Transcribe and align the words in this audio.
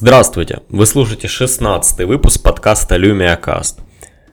Здравствуйте! 0.00 0.60
Вы 0.68 0.86
слушаете 0.86 1.26
16 1.26 2.06
выпуск 2.06 2.40
подкаста 2.40 2.94
LumiaCast. 2.94 3.80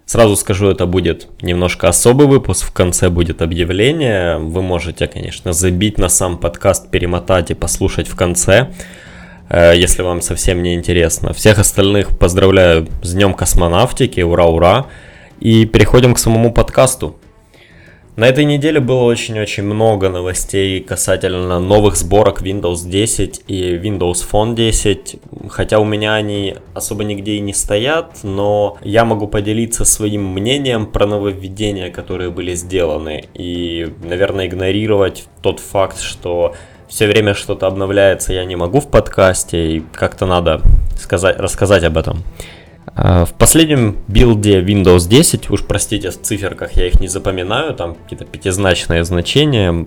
Сразу 0.06 0.36
скажу, 0.36 0.68
это 0.68 0.86
будет 0.86 1.28
немножко 1.42 1.90
особый 1.90 2.28
выпуск, 2.28 2.68
в 2.68 2.72
конце 2.72 3.10
будет 3.10 3.42
объявление. 3.42 4.38
Вы 4.38 4.62
можете, 4.62 5.08
конечно, 5.08 5.54
забить 5.54 5.98
на 5.98 6.08
сам 6.08 6.38
подкаст, 6.38 6.92
перемотать 6.92 7.50
и 7.50 7.56
послушать 7.56 8.08
в 8.08 8.16
конце, 8.16 8.74
э, 9.50 9.74
если 9.76 10.04
вам 10.04 10.22
совсем 10.22 10.62
не 10.62 10.76
интересно. 10.76 11.34
Всех 11.34 11.58
остальных 11.58 12.16
поздравляю 12.16 12.88
с 13.02 13.14
Днем 13.14 13.34
космонавтики, 13.34 14.22
ура-ура! 14.22 14.86
И 15.40 15.66
переходим 15.66 16.14
к 16.14 16.20
самому 16.20 16.54
подкасту. 16.54 17.18
На 18.16 18.28
этой 18.30 18.46
неделе 18.46 18.80
было 18.80 19.04
очень-очень 19.04 19.64
много 19.64 20.08
новостей 20.08 20.80
касательно 20.80 21.60
новых 21.60 21.98
сборок 21.98 22.42
Windows 22.42 22.88
10 22.88 23.44
и 23.50 23.76
Windows 23.76 24.26
Phone 24.32 24.56
10, 24.56 25.18
хотя 25.50 25.80
у 25.80 25.84
меня 25.84 26.16
они 26.16 26.56
особо 26.74 27.04
нигде 27.04 27.34
и 27.34 27.40
не 27.42 27.54
стоят, 27.54 28.20
но 28.24 28.78
я 28.84 29.04
могу 29.04 29.28
поделиться 29.28 29.84
своим 29.84 30.32
мнением 30.32 30.86
про 30.86 31.06
нововведения, 31.06 31.92
которые 31.92 32.30
были 32.30 32.54
сделаны, 32.54 33.26
и, 33.34 33.94
наверное, 34.02 34.48
игнорировать 34.48 35.28
тот 35.42 35.60
факт, 35.60 36.00
что 36.00 36.56
все 36.88 37.08
время 37.08 37.34
что-то 37.34 37.68
обновляется, 37.68 38.32
я 38.32 38.46
не 38.46 38.56
могу 38.56 38.80
в 38.80 38.88
подкасте, 38.88 39.74
и 39.74 39.84
как-то 39.92 40.26
надо 40.26 40.62
сказать, 40.98 41.38
рассказать 41.38 41.84
об 41.84 41.98
этом. 41.98 42.24
А, 42.94 43.26
в 43.26 43.34
последнем 43.34 43.98
билде 44.08 44.62
Windows 44.62 45.08
10, 45.08 45.50
уж 45.50 45.64
простите, 45.64 46.12
в 46.12 46.22
циферках 46.22 46.74
я 46.74 46.88
их 46.88 47.00
не 47.00 47.08
запоминаю, 47.08 47.74
там 47.74 47.96
какие-то 47.96 48.26
пятизначные 48.26 49.04
значения, 49.04 49.86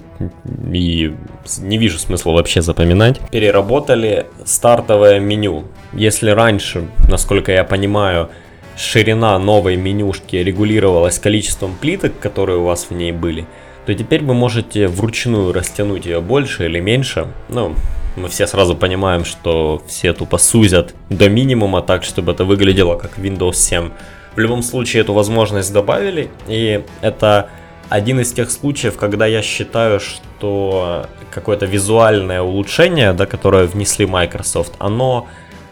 и 0.73 1.15
не 1.59 1.79
вижу 1.79 1.98
смысла 1.98 2.33
вообще 2.33 2.62
запоминать. 2.62 3.20
Переработали 3.30 4.27
стартовое 4.45 5.20
меню. 5.20 5.65
Если 5.92 6.30
раньше, 6.30 6.89
насколько 7.09 7.53
я 7.53 7.65
понимаю, 7.65 8.30
ширина 8.77 9.39
новой 9.39 9.77
менюшки 9.77 10.36
регулировалась 10.36 11.19
количеством 11.19 11.75
плиток, 11.80 12.19
которые 12.20 12.58
у 12.58 12.64
вас 12.64 12.86
в 12.91 12.95
ней 12.95 13.12
были, 13.12 13.47
то 13.86 13.95
теперь 13.95 14.23
вы 14.23 14.34
можете 14.34 14.86
вручную 14.86 15.53
растянуть 15.53 16.05
ее 16.05 16.20
больше 16.20 16.67
или 16.67 16.78
меньше. 16.78 17.27
Ну, 17.48 17.75
мы 18.19 18.28
все 18.28 18.47
сразу 18.47 18.77
понимаем, 18.77 19.24
что 19.24 19.83
все 19.86 20.12
тупо 20.12 20.38
сузят 20.38 20.94
до 21.08 21.28
минимума 21.28 21.83
так, 21.83 22.05
чтобы 22.05 22.33
это 22.33 22.44
выглядело 22.44 22.97
как 22.97 23.19
Windows 23.19 23.55
7. 23.55 23.91
В 24.34 24.38
любом 24.38 24.62
случае 24.62 25.02
эту 25.02 25.14
возможность 25.14 25.72
добавили, 25.72 26.30
и 26.46 26.84
это 27.00 27.48
один 27.89 28.20
из 28.20 28.33
тех 28.33 28.50
случаев, 28.50 28.96
когда 28.96 29.27
я 29.27 29.42
считаю, 29.42 30.00
что 30.00 31.06
какое-то 31.30 31.66
визуальное 31.66 32.42
улучшение, 32.42 33.12
да, 33.12 33.27
которое 33.27 33.64
внесли 33.64 34.06
Microsoft, 34.06 34.74
оно 34.78 35.27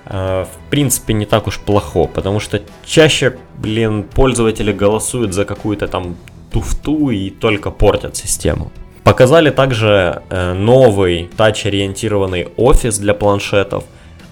э, 0.06 0.44
в 0.44 0.70
принципе 0.70 1.14
не 1.14 1.27
так 1.27 1.47
уж 1.47 1.58
плохо, 1.58 2.06
потому 2.06 2.41
что 2.41 2.62
чаще, 2.84 3.36
блин, 3.58 4.02
пользователи 4.02 4.72
голосуют 4.72 5.34
за 5.34 5.44
какую-то 5.44 5.89
там 5.89 6.17
туфту 6.50 7.11
и 7.11 7.30
только 7.30 7.70
портят 7.70 8.17
систему. 8.17 8.70
Показали 9.07 9.51
также 9.51 10.21
э, 10.31 10.53
новый 10.55 11.31
тач-ориентированный 11.37 12.49
офис 12.57 12.99
для 12.99 13.15
планшетов. 13.15 13.85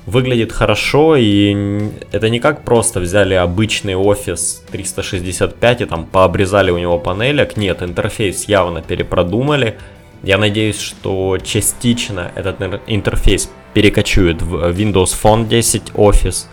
Выглядит 0.05 0.50
хорошо, 0.50 1.14
и 1.14 1.91
это 2.11 2.28
не 2.28 2.41
как 2.41 2.64
просто 2.64 2.98
взяли 2.98 3.34
обычный 3.34 3.94
офис 3.94 4.64
365 4.72 5.81
и 5.81 5.84
там 5.84 6.06
пообрезали 6.06 6.72
у 6.72 6.78
него 6.78 6.98
панелек. 6.98 7.56
Нет, 7.56 7.84
интерфейс 7.84 8.48
явно 8.48 8.83
перепродумали. 8.83 9.77
Я 10.25 10.39
надеюсь, 10.39 10.81
что 10.81 11.38
частично 11.38 12.33
этот 12.34 12.56
интерфейс 12.88 13.48
перекочует 13.75 14.42
в 14.42 14.56
Windows 14.70 15.14
Phone 15.22 15.47
10 15.47 15.92
Office. 15.94 16.47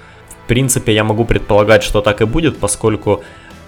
В 0.43 0.47
принципе, 0.47 0.93
я 0.93 1.03
могу 1.03 1.25
предполагать, 1.25 1.81
что 1.81 2.01
так 2.01 2.21
и 2.21 2.25
будет, 2.25 2.59
поскольку 2.59 3.23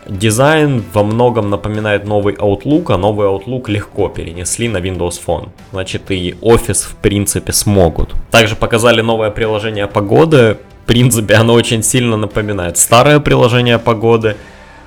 Дизайн 0.08 0.84
во 0.94 1.04
многом 1.04 1.50
напоминает 1.50 2.06
новый 2.06 2.36
Outlook, 2.36 2.94
а 2.94 2.98
новый 2.98 3.28
Outlook 3.28 3.70
легко 3.70 4.10
перенесли 4.10 4.68
на 4.68 4.78
Windows 4.78 5.20
Phone. 5.26 5.50
Значит, 5.72 6.12
и 6.12 6.32
Office 6.42 6.86
в 6.86 6.96
принципе 6.96 7.54
смогут. 7.54 8.14
Также 8.32 8.56
показали 8.56 9.02
новое 9.02 9.32
приложение 9.32 9.88
погоды. 9.88 10.58
В 10.84 10.88
принципе, 10.88 11.36
оно 11.36 11.54
очень 11.54 11.84
сильно 11.84 12.18
напоминает 12.18 12.78
старое 12.78 13.20
приложение 13.20 13.80
погоды. 13.80 14.36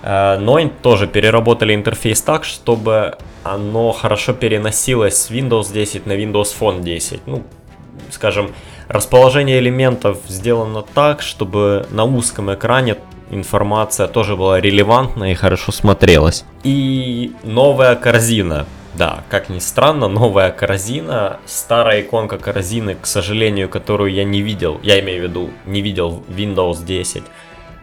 Э, 0.02 0.38
но 0.38 0.60
тоже 0.82 1.06
переработали 1.06 1.74
интерфейс 1.74 2.20
так, 2.20 2.44
чтобы 2.44 3.16
оно 3.42 3.92
хорошо 3.92 4.32
переносилось 4.34 5.16
с 5.16 5.30
Windows 5.30 5.72
10 5.72 6.06
на 6.06 6.12
Windows 6.12 6.54
Phone 6.58 6.82
10. 6.82 7.26
Ну, 7.26 7.42
скажем, 8.10 8.50
расположение 8.88 9.58
элементов 9.58 10.18
сделано 10.28 10.82
так, 10.82 11.22
чтобы 11.22 11.86
на 11.90 12.04
узком 12.04 12.52
экране 12.52 12.96
информация 13.30 14.08
тоже 14.08 14.36
была 14.36 14.60
релевантна 14.60 15.32
и 15.32 15.34
хорошо 15.34 15.72
смотрелась. 15.72 16.44
И 16.64 17.32
новая 17.42 17.96
корзина. 17.96 18.66
Да, 18.94 19.24
как 19.28 19.50
ни 19.50 19.58
странно, 19.58 20.08
новая 20.08 20.50
корзина, 20.50 21.38
старая 21.44 22.00
иконка 22.00 22.38
корзины, 22.38 22.96
к 23.00 23.06
сожалению, 23.06 23.68
которую 23.68 24.10
я 24.10 24.24
не 24.24 24.40
видел, 24.40 24.80
я 24.82 25.00
имею 25.00 25.20
в 25.20 25.24
виду, 25.24 25.50
не 25.66 25.82
видел 25.82 26.22
Windows 26.28 26.82
10, 26.82 27.22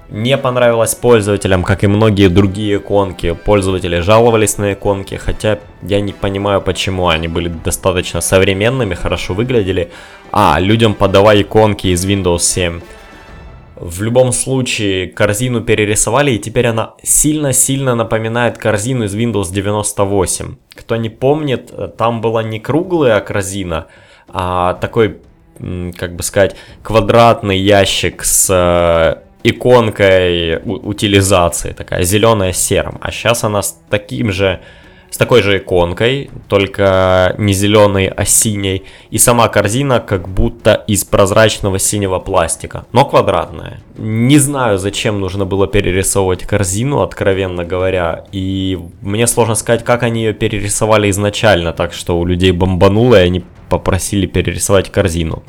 не 0.10 0.38
понравилась 0.38 0.96
пользователям, 0.96 1.64
как 1.64 1.84
и 1.84 1.88
многие 1.88 2.30
другие 2.30 2.78
иконки. 2.78 3.34
Пользователи 3.34 4.00
жаловались 4.00 4.58
на 4.58 4.74
иконки, 4.74 5.16
хотя 5.16 5.60
я 5.82 6.02
не 6.02 6.14
понимаю, 6.14 6.62
почему 6.62 7.08
они 7.08 7.28
были 7.28 7.48
достаточно 7.48 8.22
современными, 8.22 8.94
хорошо 8.94 9.34
выглядели. 9.34 9.92
А, 10.32 10.60
людям 10.60 10.94
подавай 10.94 11.42
иконки 11.42 11.88
из 11.88 12.06
Windows 12.06 12.40
7. 12.40 12.82
В 13.86 14.02
любом 14.02 14.32
случае, 14.32 15.08
корзину 15.08 15.60
перерисовали, 15.60 16.32
и 16.32 16.40
теперь 16.40 16.68
она 16.68 16.94
сильно-сильно 17.04 17.96
напоминает 17.96 18.58
корзину 18.58 19.04
из 19.04 19.14
Windows 19.14 19.52
98. 19.52 20.56
Кто 20.74 20.96
не 20.96 21.10
помнит, 21.10 21.98
там 21.98 22.22
была 22.22 22.44
не 22.44 22.62
круглая 22.62 23.20
корзина, 23.20 23.88
а 24.30 24.76
такой, 24.76 25.18
как 25.98 26.16
бы 26.16 26.24
сказать, 26.24 26.56
квадратный 26.82 27.58
ящик 27.58 28.24
с 28.24 28.48
э, 28.50 29.22
иконкой 29.44 30.62
утилизации, 30.64 31.74
такая 31.74 32.04
зеленая 32.04 32.54
серым. 32.54 33.00
А 33.02 33.12
сейчас 33.12 33.44
она 33.44 33.62
с 33.62 33.78
таким 33.90 34.32
же 34.32 34.62
с 35.14 35.18
такой 35.18 35.44
же 35.44 35.60
иконкой, 35.60 36.32
только 36.48 37.36
не 37.38 37.54
зеленой, 37.54 38.08
а 38.08 38.26
синей. 38.26 38.82
И 39.12 39.20
сама 39.20 39.48
корзина 39.48 40.00
как 40.00 40.28
будто 40.28 40.74
из 40.88 41.04
прозрачного 41.04 41.78
синего 41.78 42.18
пластика, 42.18 42.86
но 42.94 43.06
квадратная. 43.06 43.80
Не 43.96 44.40
знаю, 44.40 44.80
зачем 44.80 45.20
нужно 45.20 45.46
было 45.46 45.68
перерисовывать 45.68 46.48
корзину, 46.48 47.02
откровенно 47.02 47.64
говоря. 47.64 48.26
И 48.32 48.80
мне 49.02 49.28
сложно 49.28 49.54
сказать, 49.54 49.84
как 49.84 50.02
они 50.02 50.24
ее 50.24 50.34
перерисовали 50.34 51.12
изначально, 51.12 51.74
так 51.74 51.94
что 51.94 52.18
у 52.18 52.26
людей 52.26 52.52
бомбануло, 52.52 53.22
и 53.22 53.28
они 53.28 53.44
попросили 53.70 54.26
перерисовать 54.26 54.92
корзину. 54.92 55.44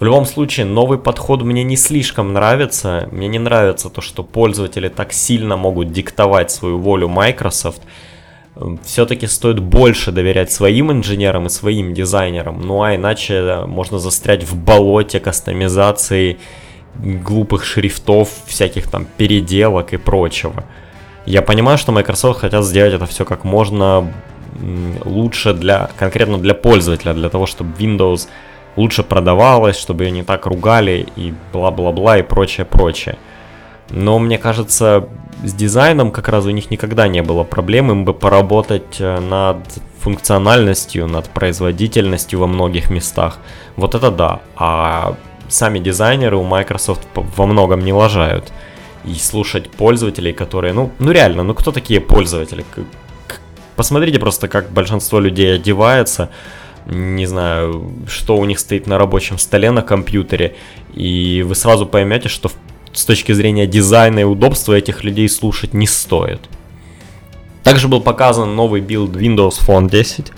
В 0.00 0.04
любом 0.04 0.26
случае, 0.26 0.66
новый 0.66 0.98
подход 0.98 1.42
мне 1.42 1.62
не 1.62 1.76
слишком 1.76 2.32
нравится. 2.32 3.08
Мне 3.12 3.28
не 3.28 3.38
нравится 3.38 3.90
то, 3.90 4.00
что 4.00 4.24
пользователи 4.24 4.88
так 4.88 5.12
сильно 5.12 5.56
могут 5.56 5.92
диктовать 5.92 6.50
свою 6.50 6.78
волю 6.78 7.06
Microsoft 7.06 7.82
все-таки 8.82 9.26
стоит 9.26 9.60
больше 9.60 10.12
доверять 10.12 10.52
своим 10.52 10.90
инженерам 10.92 11.46
и 11.46 11.50
своим 11.50 11.94
дизайнерам, 11.94 12.60
ну 12.60 12.82
а 12.82 12.96
иначе 12.96 13.62
можно 13.66 13.98
застрять 13.98 14.44
в 14.44 14.56
болоте 14.56 15.20
кастомизации 15.20 16.38
глупых 16.96 17.64
шрифтов, 17.64 18.30
всяких 18.46 18.88
там 18.88 19.06
переделок 19.16 19.92
и 19.92 19.96
прочего. 19.96 20.64
Я 21.26 21.42
понимаю, 21.42 21.78
что 21.78 21.92
Microsoft 21.92 22.40
хотят 22.40 22.64
сделать 22.64 22.94
это 22.94 23.06
все 23.06 23.24
как 23.24 23.44
можно 23.44 24.12
лучше 25.04 25.52
для, 25.52 25.90
конкретно 25.96 26.38
для 26.38 26.54
пользователя, 26.54 27.14
для 27.14 27.28
того, 27.28 27.46
чтобы 27.46 27.74
Windows 27.78 28.28
лучше 28.76 29.02
продавалась, 29.02 29.78
чтобы 29.78 30.04
ее 30.04 30.10
не 30.10 30.22
так 30.22 30.46
ругали 30.46 31.06
и 31.16 31.34
бла-бла-бла 31.52 32.18
и 32.18 32.22
прочее-прочее. 32.22 33.18
Но 33.90 34.18
мне 34.18 34.38
кажется, 34.38 35.08
с 35.44 35.52
дизайном 35.52 36.10
как 36.10 36.28
раз 36.28 36.46
у 36.46 36.50
них 36.50 36.70
никогда 36.70 37.08
не 37.08 37.22
было 37.22 37.44
проблем, 37.44 37.90
им 37.90 38.04
бы 38.04 38.14
поработать 38.14 39.00
э, 39.00 39.20
над 39.20 39.58
функциональностью, 40.00 41.06
над 41.06 41.28
производительностью 41.28 42.40
во 42.40 42.46
многих 42.46 42.90
местах. 42.90 43.38
Вот 43.76 43.94
это 43.94 44.10
да. 44.10 44.40
А 44.56 45.16
сами 45.48 45.78
дизайнеры 45.78 46.36
у 46.36 46.44
Microsoft 46.44 47.06
во 47.14 47.46
многом 47.46 47.80
не 47.84 47.92
лажают. 47.92 48.52
И 49.04 49.14
слушать 49.14 49.70
пользователей, 49.70 50.32
которые, 50.32 50.72
ну, 50.72 50.90
ну 50.98 51.12
реально, 51.12 51.42
ну 51.42 51.54
кто 51.54 51.72
такие 51.72 52.00
пользователи? 52.00 52.64
Посмотрите 53.76 54.18
просто, 54.18 54.48
как 54.48 54.70
большинство 54.70 55.20
людей 55.20 55.54
одевается, 55.54 56.30
не 56.86 57.26
знаю, 57.26 57.92
что 58.08 58.36
у 58.36 58.44
них 58.44 58.58
стоит 58.58 58.86
на 58.86 58.98
рабочем 58.98 59.38
столе 59.38 59.70
на 59.70 59.82
компьютере, 59.82 60.56
и 60.94 61.44
вы 61.46 61.54
сразу 61.54 61.86
поймете, 61.86 62.28
что 62.28 62.48
в 62.48 62.54
с 62.98 63.04
точки 63.04 63.30
зрения 63.30 63.68
дизайна 63.68 64.18
и 64.20 64.24
удобства 64.24 64.74
этих 64.74 65.04
людей 65.04 65.28
слушать 65.28 65.72
не 65.72 65.86
стоит. 65.86 66.40
Также 67.62 67.86
был 67.86 68.00
показан 68.00 68.56
новый 68.56 68.80
билд 68.80 69.14
Windows 69.14 69.60
Phone 69.64 69.88
10. 69.88 70.32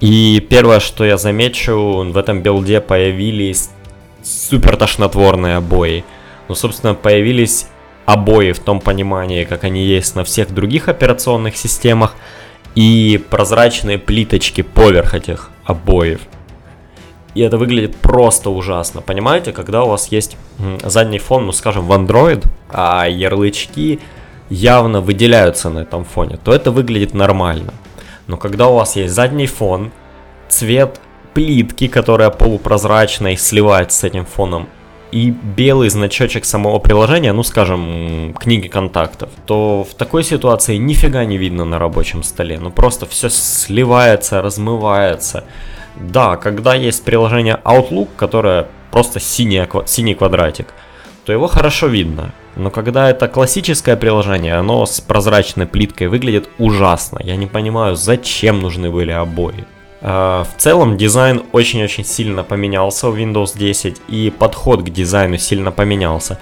И 0.00 0.46
первое, 0.48 0.78
что 0.78 1.04
я 1.04 1.16
замечу, 1.16 2.04
в 2.04 2.16
этом 2.16 2.40
билде 2.40 2.80
появились 2.80 3.70
супер 4.22 4.76
тошнотворные 4.76 5.56
обои. 5.56 6.04
Ну, 6.48 6.54
собственно, 6.54 6.94
появились 6.94 7.66
обои 8.06 8.52
в 8.52 8.60
том 8.60 8.80
понимании, 8.80 9.42
как 9.42 9.64
они 9.64 9.84
есть 9.84 10.14
на 10.14 10.22
всех 10.22 10.54
других 10.54 10.88
операционных 10.88 11.56
системах, 11.56 12.14
и 12.76 13.20
прозрачные 13.28 13.98
плиточки 13.98 14.62
поверх 14.62 15.14
этих 15.14 15.50
обоев. 15.64 16.20
И 17.34 17.40
это 17.40 17.56
выглядит 17.56 17.96
просто 17.96 18.50
ужасно. 18.50 19.00
Понимаете, 19.00 19.52
когда 19.52 19.84
у 19.84 19.88
вас 19.88 20.08
есть 20.08 20.36
задний 20.84 21.18
фон, 21.18 21.46
ну 21.46 21.52
скажем, 21.52 21.86
в 21.86 21.92
Android, 21.92 22.44
а 22.70 23.06
ярлычки 23.06 24.00
явно 24.50 25.00
выделяются 25.00 25.70
на 25.70 25.80
этом 25.80 26.04
фоне, 26.04 26.38
то 26.42 26.52
это 26.52 26.70
выглядит 26.70 27.14
нормально. 27.14 27.72
Но 28.26 28.36
когда 28.36 28.68
у 28.68 28.74
вас 28.74 28.96
есть 28.96 29.14
задний 29.14 29.46
фон, 29.46 29.90
цвет 30.48 31.00
плитки, 31.34 31.88
которая 31.88 32.30
полупрозрачная 32.30 33.32
и 33.32 33.36
сливается 33.36 33.98
с 33.98 34.04
этим 34.04 34.26
фоном, 34.26 34.68
и 35.10 35.30
белый 35.30 35.90
значочек 35.90 36.44
самого 36.44 36.78
приложения, 36.78 37.32
ну 37.32 37.42
скажем, 37.42 38.34
книги 38.38 38.68
контактов, 38.68 39.28
то 39.46 39.86
в 39.88 39.94
такой 39.94 40.24
ситуации 40.24 40.76
нифига 40.76 41.24
не 41.26 41.36
видно 41.36 41.64
на 41.64 41.78
рабочем 41.78 42.22
столе. 42.22 42.58
Ну 42.58 42.70
просто 42.70 43.04
все 43.06 43.28
сливается, 43.28 44.40
размывается. 44.40 45.44
Да, 45.96 46.36
когда 46.36 46.74
есть 46.74 47.04
приложение 47.04 47.60
Outlook, 47.64 48.08
которое 48.16 48.68
просто 48.90 49.20
синий, 49.20 49.66
синий 49.86 50.14
квадратик, 50.14 50.68
то 51.24 51.32
его 51.32 51.46
хорошо 51.46 51.86
видно. 51.86 52.32
Но 52.56 52.70
когда 52.70 53.10
это 53.10 53.28
классическое 53.28 53.96
приложение, 53.96 54.54
оно 54.54 54.84
с 54.84 55.00
прозрачной 55.00 55.66
плиткой 55.66 56.08
выглядит 56.08 56.48
ужасно. 56.58 57.20
Я 57.22 57.36
не 57.36 57.46
понимаю, 57.46 57.96
зачем 57.96 58.60
нужны 58.60 58.90
были 58.90 59.10
обои. 59.10 59.64
А, 60.02 60.44
в 60.44 60.60
целом 60.60 60.96
дизайн 60.98 61.42
очень-очень 61.52 62.04
сильно 62.04 62.42
поменялся 62.42 63.08
в 63.08 63.16
Windows 63.16 63.56
10 63.56 64.02
и 64.08 64.32
подход 64.36 64.82
к 64.82 64.90
дизайну 64.90 65.38
сильно 65.38 65.70
поменялся. 65.70 66.38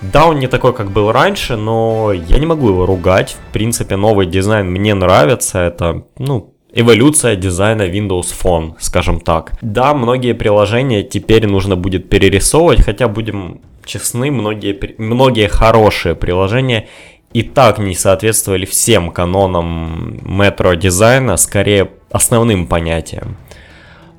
Да, 0.00 0.26
он 0.26 0.40
не 0.40 0.48
такой, 0.48 0.72
как 0.72 0.90
был 0.90 1.12
раньше, 1.12 1.56
но 1.56 2.12
я 2.12 2.38
не 2.38 2.46
могу 2.46 2.70
его 2.70 2.86
ругать. 2.86 3.36
В 3.50 3.52
принципе, 3.52 3.94
новый 3.94 4.26
дизайн 4.26 4.68
мне 4.68 4.94
нравится. 4.94 5.60
Это, 5.60 6.02
ну, 6.18 6.51
эволюция 6.74 7.36
дизайна 7.36 7.82
Windows 7.82 8.32
Phone, 8.42 8.74
скажем 8.78 9.20
так. 9.20 9.52
Да, 9.62 9.94
многие 9.94 10.34
приложения 10.34 11.02
теперь 11.02 11.46
нужно 11.46 11.76
будет 11.76 12.08
перерисовывать, 12.08 12.82
хотя 12.82 13.08
будем 13.08 13.60
честны, 13.84 14.30
многие, 14.30 14.78
многие 14.98 15.48
хорошие 15.48 16.14
приложения 16.14 16.88
и 17.32 17.42
так 17.42 17.78
не 17.78 17.94
соответствовали 17.94 18.66
всем 18.66 19.10
канонам 19.10 20.20
метро 20.22 20.74
дизайна, 20.74 21.36
скорее 21.36 21.90
основным 22.10 22.66
понятиям. 22.66 23.36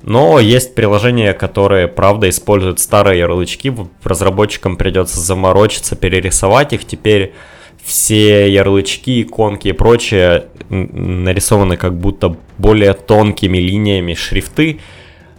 Но 0.02 0.38
есть 0.38 0.74
приложения, 0.74 1.32
которые, 1.32 1.88
правда, 1.88 2.28
используют 2.28 2.78
старые 2.78 3.20
ярлычки, 3.20 3.74
разработчикам 4.02 4.76
придется 4.76 5.18
заморочиться, 5.18 5.96
перерисовать 5.96 6.74
их. 6.74 6.84
Теперь 6.84 7.32
все 7.84 8.50
ярлычки, 8.50 9.22
иконки 9.22 9.68
и 9.68 9.72
прочее 9.72 10.46
нарисованы 10.70 11.76
как 11.76 11.94
будто 11.96 12.36
более 12.58 12.94
тонкими 12.94 13.58
линиями 13.58 14.14
шрифты. 14.14 14.80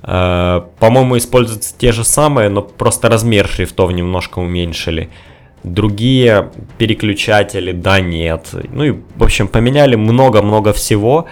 Э, 0.04 0.62
по-моему, 0.80 1.18
используются 1.18 1.76
те 1.78 1.92
же 1.92 2.04
самые, 2.04 2.50
но 2.50 2.62
просто 2.62 3.10
размер 3.10 3.48
шрифтов 3.48 3.92
немножко 3.92 4.40
уменьшили. 4.40 5.10
Другие 5.64 6.52
переключатели, 6.78 7.72
да, 7.72 8.00
нет. 8.00 8.50
Ну 8.72 8.84
и, 8.84 8.92
в 8.92 9.24
общем, 9.24 9.48
поменяли 9.48 9.96
много-много 9.96 10.74
всего. 10.74 11.26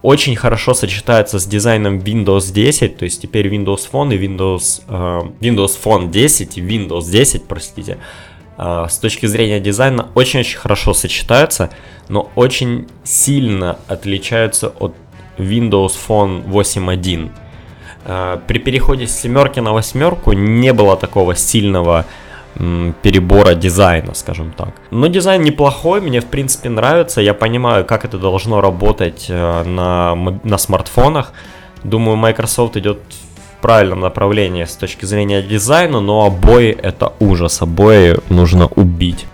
Очень 0.00 0.36
хорошо 0.36 0.72
сочетается 0.72 1.38
с 1.38 1.46
дизайном 1.46 1.98
Windows 1.98 2.52
10, 2.52 2.96
то 2.96 3.04
есть 3.04 3.20
теперь 3.20 3.48
Windows 3.48 3.88
Phone 3.90 4.14
и 4.14 4.18
Windows, 4.18 4.82
э, 4.88 5.20
Windows 5.40 5.78
Phone 5.82 6.10
10 6.10 6.56
и 6.56 6.62
Windows 6.62 7.10
10, 7.10 7.44
простите, 7.44 7.98
с 8.56 8.98
точки 8.98 9.26
зрения 9.26 9.60
дизайна 9.60 10.08
очень-очень 10.14 10.58
хорошо 10.58 10.94
сочетаются, 10.94 11.70
но 12.08 12.30
очень 12.34 12.86
сильно 13.02 13.78
отличаются 13.88 14.68
от 14.68 14.94
Windows 15.38 15.92
Phone 16.08 16.46
8.1. 16.46 17.30
Э, 18.04 18.38
при 18.46 18.58
переходе 18.58 19.06
с 19.06 19.20
семерки 19.20 19.60
на 19.60 19.72
восьмерку 19.72 20.32
не 20.32 20.72
было 20.72 20.96
такого 20.96 21.34
сильного 21.34 22.04
перебора 23.02 23.54
дизайна, 23.54 24.14
скажем 24.14 24.52
так. 24.52 24.74
Но 24.92 25.08
дизайн 25.08 25.42
неплохой, 25.42 26.00
мне 26.00 26.20
в 26.20 26.26
принципе 26.26 26.68
нравится, 26.68 27.20
я 27.20 27.34
понимаю, 27.34 27.84
как 27.84 28.04
это 28.04 28.16
должно 28.16 28.60
работать 28.60 29.26
э, 29.28 29.64
на, 29.64 30.14
на 30.14 30.58
смартфонах. 30.58 31.32
Думаю, 31.82 32.16
Microsoft 32.16 32.76
идет 32.76 33.00
правильном 33.64 34.00
направлении 34.00 34.64
с 34.64 34.76
точки 34.76 35.06
зрения 35.06 35.40
дизайна, 35.40 36.00
но 36.00 36.26
обои 36.26 36.70
это 36.82 37.14
ужас, 37.18 37.62
обои 37.62 38.16
нужно 38.28 38.66
убить. 38.66 39.26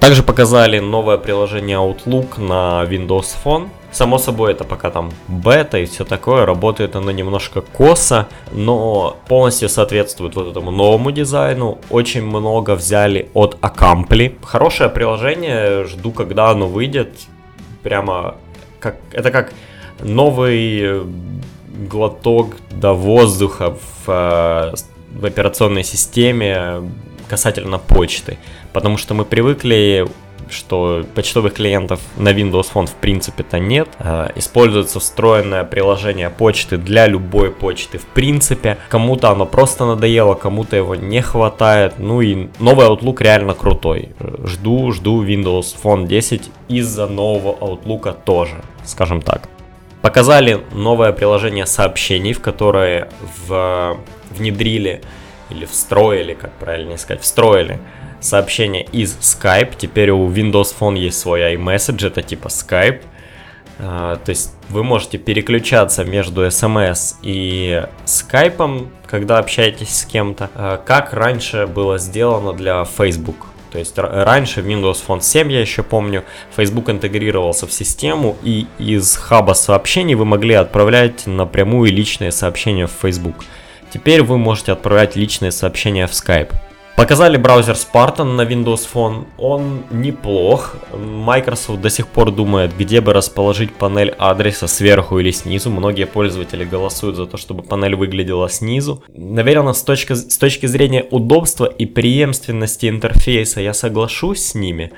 Также 0.00 0.24
показали 0.24 0.80
новое 0.80 1.18
приложение 1.18 1.76
Outlook 1.76 2.40
на 2.40 2.82
Windows 2.82 3.36
Phone. 3.44 3.68
Само 3.92 4.18
собой, 4.18 4.50
это 4.50 4.64
пока 4.64 4.90
там 4.90 5.12
бета 5.28 5.78
и 5.78 5.84
все 5.86 6.04
такое, 6.04 6.44
работает 6.46 6.96
оно 6.96 7.12
немножко 7.12 7.60
косо, 7.60 8.26
но 8.50 9.16
полностью 9.28 9.68
соответствует 9.68 10.34
вот 10.34 10.48
этому 10.48 10.72
новому 10.72 11.12
дизайну. 11.12 11.78
Очень 11.88 12.24
много 12.26 12.74
взяли 12.74 13.28
от 13.34 13.56
Accompli. 13.60 14.34
Хорошее 14.42 14.90
приложение, 14.90 15.84
жду, 15.84 16.10
когда 16.10 16.50
оно 16.50 16.66
выйдет. 16.66 17.10
Прямо 17.84 18.34
как 18.80 18.96
это 19.12 19.30
как 19.30 19.52
новый 20.00 21.02
глоток 21.76 22.56
до 22.70 22.92
воздуха 22.92 23.76
в, 24.06 24.08
э, 24.08 24.74
в 25.12 25.24
операционной 25.24 25.84
системе 25.84 26.82
касательно 27.28 27.78
почты. 27.78 28.38
Потому 28.72 28.96
что 28.96 29.14
мы 29.14 29.24
привыкли 29.24 30.06
что 30.50 31.04
почтовых 31.14 31.54
клиентов 31.54 32.00
на 32.16 32.32
Windows 32.32 32.66
Phone 32.72 32.86
в 32.86 32.94
принципе-то 32.94 33.58
нет. 33.58 33.88
А, 33.98 34.30
используется 34.36 35.00
встроенное 35.00 35.64
приложение 35.64 36.30
почты 36.30 36.76
для 36.76 37.06
любой 37.06 37.50
почты 37.50 37.98
в 37.98 38.04
принципе. 38.06 38.78
Кому-то 38.88 39.30
оно 39.30 39.46
просто 39.46 39.86
надоело, 39.86 40.34
кому-то 40.34 40.76
его 40.76 40.94
не 40.94 41.20
хватает. 41.22 41.94
Ну 41.98 42.20
и 42.20 42.48
новый 42.58 42.86
Outlook 42.86 43.22
реально 43.22 43.54
крутой. 43.54 44.10
Жду, 44.44 44.92
жду 44.92 45.24
Windows 45.24 45.74
Phone 45.82 46.06
10 46.06 46.50
из-за 46.68 47.06
нового 47.06 47.56
Outlook 47.58 48.16
тоже, 48.24 48.62
скажем 48.84 49.22
так. 49.22 49.48
Показали 50.06 50.64
новое 50.70 51.10
приложение 51.10 51.66
сообщений, 51.66 52.32
в 52.32 52.40
которое 52.40 53.08
в, 53.48 53.98
внедрили 54.30 55.02
или 55.50 55.64
встроили, 55.64 56.34
как 56.34 56.52
правильно 56.52 56.96
сказать, 56.96 57.24
встроили 57.24 57.80
сообщения 58.20 58.84
из 58.84 59.16
Skype. 59.16 59.74
Теперь 59.76 60.12
у 60.12 60.30
Windows 60.30 60.72
Phone 60.78 60.96
есть 60.96 61.18
свой 61.18 61.56
iMessage, 61.56 62.06
это 62.06 62.22
типа 62.22 62.46
Skype. 62.46 63.02
Uh, 63.80 64.16
то 64.24 64.30
есть 64.30 64.52
вы 64.68 64.84
можете 64.84 65.18
переключаться 65.18 66.04
между 66.04 66.46
SMS 66.46 67.16
и 67.22 67.84
Skype, 68.04 68.86
когда 69.08 69.38
общаетесь 69.38 70.02
с 70.02 70.04
кем-то, 70.04 70.50
uh, 70.54 70.80
как 70.86 71.14
раньше 71.14 71.66
было 71.66 71.98
сделано 71.98 72.52
для 72.52 72.84
Facebook. 72.84 73.48
То 73.76 73.80
есть 73.80 73.98
раньше 73.98 74.62
в 74.62 74.66
Windows 74.66 75.02
Phone 75.06 75.20
7, 75.20 75.52
я 75.52 75.60
еще 75.60 75.82
помню, 75.82 76.24
Facebook 76.56 76.88
интегрировался 76.88 77.66
в 77.66 77.72
систему, 77.74 78.34
и 78.42 78.66
из 78.78 79.16
хаба 79.16 79.52
сообщений 79.52 80.14
вы 80.14 80.24
могли 80.24 80.54
отправлять 80.54 81.26
напрямую 81.26 81.92
личные 81.92 82.32
сообщения 82.32 82.86
в 82.86 82.92
Facebook. 83.02 83.44
Теперь 83.92 84.22
вы 84.22 84.38
можете 84.38 84.72
отправлять 84.72 85.14
личные 85.14 85.52
сообщения 85.52 86.06
в 86.06 86.12
Skype. 86.12 86.54
Показали 86.96 87.36
браузер 87.36 87.74
Spartan 87.74 88.36
на 88.36 88.42
Windows 88.42 88.88
Phone. 88.90 89.26
Он 89.36 89.82
неплох. 89.90 90.76
Microsoft 90.94 91.82
до 91.82 91.90
сих 91.90 92.08
пор 92.08 92.30
думает, 92.30 92.74
где 92.74 93.02
бы 93.02 93.12
расположить 93.12 93.74
панель 93.74 94.14
адреса 94.18 94.66
сверху 94.66 95.18
или 95.18 95.30
снизу. 95.30 95.70
Многие 95.70 96.06
пользователи 96.06 96.64
голосуют 96.64 97.16
за 97.16 97.26
то, 97.26 97.36
чтобы 97.36 97.62
панель 97.62 97.96
выглядела 97.96 98.48
снизу. 98.48 99.04
Наверное, 99.08 99.74
с 99.74 99.82
точки, 99.82 100.14
с 100.14 100.38
точки 100.38 100.64
зрения 100.64 101.04
удобства 101.10 101.66
и 101.66 101.84
преемственности 101.84 102.88
интерфейса 102.88 103.60
я 103.60 103.74
соглашусь 103.74 104.42
с 104.42 104.54
ними. 104.54 104.92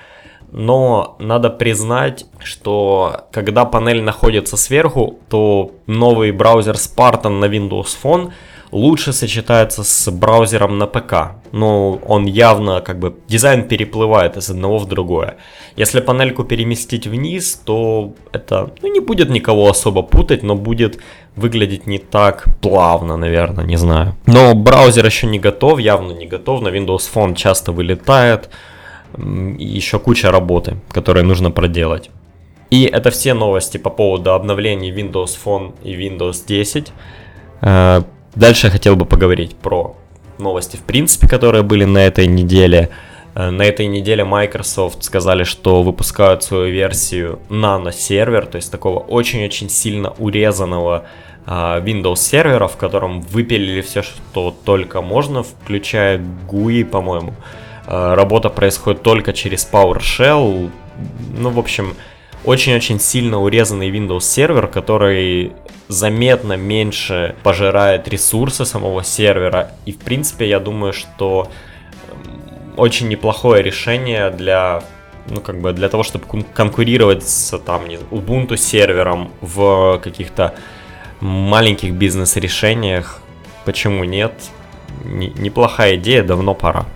Но 0.53 1.17
надо 1.19 1.51
признать, 1.51 2.27
что 2.39 3.27
когда 3.33 3.65
панель 3.65 4.03
находится 4.03 4.57
сверху, 4.57 5.19
то 5.29 5.73
новый 5.89 6.31
браузер 6.31 6.77
Spartan 6.77 7.41
на 7.41 7.47
Windows 7.47 7.89
Phone– 8.01 8.31
лучше 8.71 9.13
сочетается 9.13 9.83
с 9.83 10.11
браузером 10.11 10.79
на 10.79 10.87
ПК. 10.87 11.15
Но 11.53 11.95
он 12.07 12.27
явно, 12.27 12.81
как 12.81 12.99
бы, 12.99 13.15
дизайн 13.29 13.63
переплывает 13.69 14.37
из 14.37 14.51
одного 14.51 14.79
в 14.79 14.87
другое. 14.87 15.37
Если 15.77 16.01
панельку 16.01 16.45
переместить 16.45 17.07
вниз, 17.07 17.61
то 17.65 18.13
это 18.33 18.71
ну, 18.83 18.93
не 18.93 19.01
будет 19.01 19.31
никого 19.31 19.69
особо 19.69 20.03
путать, 20.03 20.43
но 20.43 20.55
будет 20.55 20.99
выглядеть 21.37 21.87
не 21.87 21.99
так 21.99 22.45
плавно, 22.61 23.17
наверное, 23.17 23.65
не 23.65 23.77
знаю. 23.77 24.15
Но 24.27 24.55
браузер 24.55 25.07
еще 25.07 25.27
не 25.27 25.39
готов, 25.39 25.79
явно 25.81 26.13
не 26.13 26.27
готов. 26.27 26.63
На 26.63 26.69
Windows 26.69 27.09
Phone 27.15 27.35
часто 27.35 27.73
вылетает. 27.73 28.51
Еще 29.59 29.99
куча 29.99 30.31
работы, 30.31 30.77
которые 30.93 31.25
нужно 31.25 31.51
проделать. 31.51 32.11
И 32.71 32.85
это 32.85 33.11
все 33.11 33.33
новости 33.33 33.79
по 33.79 33.89
поводу 33.91 34.33
обновлений 34.33 34.93
Windows 34.93 35.39
Phone 35.43 35.73
и 35.83 35.95
Windows 35.95 36.47
10. 36.47 36.93
Дальше 38.39 38.69
я 38.69 38.71
хотел 38.71 38.95
бы 38.95 39.05
поговорить 39.05 39.57
про 39.57 39.97
новости, 40.39 40.77
в 40.77 40.83
принципе, 40.83 41.27
которые 41.27 41.65
были 41.65 41.85
на 41.85 41.99
этой 41.99 42.29
неделе. 42.29 42.89
Э, 43.35 43.51
на 43.51 43.63
этой 43.63 43.89
неделе 43.89 44.23
Microsoft 44.23 45.03
сказали, 45.03 45.43
что 45.43 45.83
выпускают 45.83 46.45
свою 46.45 46.73
версию 46.73 47.41
Nano 47.49 47.91
сервер, 47.91 48.47
то 48.47 48.55
есть 48.55 48.71
такого 48.71 49.01
очень-очень 49.01 49.69
сильно 49.69 50.11
урезанного 50.19 51.07
а, 51.47 51.81
Windows 51.81 52.19
сервера, 52.19 52.69
в 52.69 52.77
котором 52.77 53.23
выпилили 53.23 53.81
все, 53.81 54.03
что 54.03 54.55
только 54.65 55.03
можно, 55.03 55.43
включая 55.43 56.25
GUI, 56.49 56.85
по-моему. 56.85 57.35
Э, 57.89 58.15
работа 58.15 58.51
происходит 58.51 59.03
только 59.03 59.33
через 59.33 59.69
PowerShell. 59.69 60.71
Ну, 61.37 61.51
в 61.51 61.59
общем, 61.59 61.97
очень-очень 62.45 63.01
сильно 63.01 63.41
урезанный 63.41 63.91
Windows 63.91 64.21
сервер, 64.21 64.67
который 64.69 65.53
заметно 65.89 66.55
меньше 66.55 67.35
пожирает 67.43 68.09
ресурсы 68.09 68.65
самого 68.65 69.03
сервера. 69.05 69.73
И, 69.87 69.93
в 69.93 69.99
принципе, 69.99 70.49
я 70.49 70.61
думаю, 70.61 70.93
что 70.93 71.51
очень 72.77 73.09
неплохое 73.09 73.63
решение 73.63 74.31
для 74.31 74.83
ну, 75.31 75.41
как 75.41 75.61
бы 75.61 75.73
для 75.73 75.89
того, 75.89 76.03
чтобы 76.05 76.25
конкурировать 76.55 77.23
с 77.29 77.59
там, 77.59 77.85
Ubuntu 78.11 78.57
сервером 78.57 79.31
в 79.43 80.01
каких-то 80.03 80.55
маленьких 81.21 81.93
бизнес-решениях. 81.93 83.21
Почему 83.65 84.05
нет? 84.05 84.33
неплохая 85.05 85.97
идея, 85.97 86.23
давно 86.23 86.55
пора. 86.55 86.87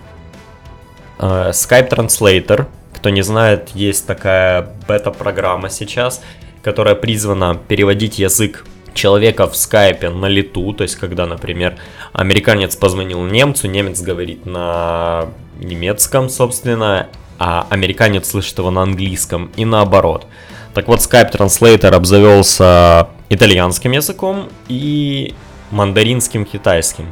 Uh, 1.17 1.51
Skype 1.51 1.89
Translator. 1.89 2.67
Кто 3.03 3.09
не 3.09 3.21
знает, 3.21 3.71
есть 3.73 4.07
такая 4.07 4.65
бета-программа 4.87 5.69
сейчас, 5.69 6.21
которая 6.61 6.95
призвана 6.95 7.53
переводить 7.53 8.17
язык 8.17 8.65
человека 8.93 9.49
в 9.49 9.57
скайпе 9.57 10.07
на 10.07 10.27
лету, 10.27 10.71
то 10.71 10.83
есть 10.83 10.95
когда, 10.95 11.25
например, 11.25 11.75
американец 12.13 12.77
позвонил 12.77 13.21
немцу, 13.23 13.67
немец 13.67 13.99
говорит 13.99 14.45
на 14.45 15.25
немецком, 15.59 16.29
собственно, 16.29 17.09
а 17.39 17.67
американец 17.69 18.29
слышит 18.29 18.57
его 18.57 18.71
на 18.71 18.83
английском 18.83 19.51
и 19.57 19.65
наоборот. 19.65 20.25
Так 20.73 20.87
вот, 20.87 20.99
Skype 20.99 21.33
Translator 21.33 21.93
обзавелся 21.93 23.09
итальянским 23.27 23.91
языком 23.91 24.47
и 24.69 25.35
мандаринским 25.71 26.45
китайским. 26.45 27.07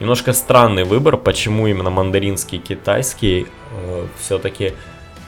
Немножко 0.00 0.32
странный 0.32 0.82
выбор, 0.82 1.16
почему 1.16 1.68
именно 1.68 1.90
мандаринский 1.90 2.58
китайский. 2.58 3.46
Э, 3.70 4.06
все-таки 4.20 4.72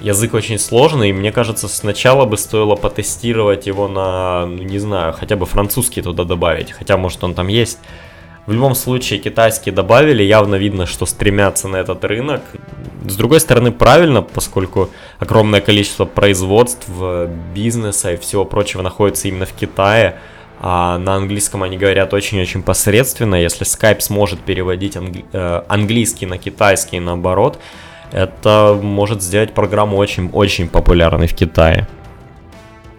язык 0.00 0.34
очень 0.34 0.58
сложный, 0.58 1.10
и 1.10 1.12
мне 1.12 1.32
кажется, 1.32 1.68
сначала 1.68 2.24
бы 2.24 2.36
стоило 2.36 2.76
потестировать 2.76 3.66
его 3.66 3.88
на, 3.88 4.46
ну, 4.46 4.62
не 4.62 4.78
знаю, 4.78 5.12
хотя 5.12 5.36
бы 5.36 5.46
французский 5.46 6.02
туда 6.02 6.24
добавить, 6.24 6.72
хотя, 6.72 6.96
может, 6.96 7.22
он 7.24 7.34
там 7.34 7.48
есть. 7.48 7.78
В 8.46 8.52
любом 8.52 8.74
случае, 8.74 9.20
китайские 9.20 9.74
добавили, 9.74 10.22
явно 10.22 10.56
видно, 10.56 10.84
что 10.84 11.06
стремятся 11.06 11.66
на 11.66 11.76
этот 11.76 12.04
рынок. 12.04 12.42
С 13.06 13.16
другой 13.16 13.40
стороны, 13.40 13.72
правильно, 13.72 14.20
поскольку 14.20 14.90
огромное 15.18 15.62
количество 15.62 16.04
производств, 16.04 16.86
бизнеса 17.54 18.12
и 18.12 18.16
всего 18.18 18.44
прочего 18.44 18.82
находится 18.82 19.28
именно 19.28 19.46
в 19.46 19.52
Китае, 19.54 20.18
а 20.60 20.98
на 20.98 21.14
английском 21.14 21.62
они 21.62 21.78
говорят 21.78 22.12
очень-очень 22.12 22.62
посредственно. 22.62 23.34
Если 23.34 23.66
Skype 23.66 24.00
сможет 24.00 24.40
переводить 24.40 24.96
англи- 24.96 25.24
э, 25.32 25.62
английский 25.68 26.26
на 26.26 26.36
китайский 26.38 27.00
наоборот, 27.00 27.58
это 28.12 28.78
может 28.80 29.22
сделать 29.22 29.54
программу 29.54 29.96
очень-очень 29.96 30.68
популярной 30.68 31.26
в 31.26 31.34
Китае. 31.34 31.86